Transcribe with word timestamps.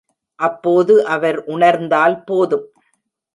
அப்போது 0.39 0.93
அவர் 1.07 1.39
உணர்ந்தால் 1.45 2.23
போதும். 2.23 2.65